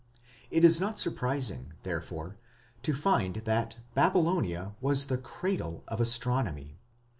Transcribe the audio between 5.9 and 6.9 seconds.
astronomy.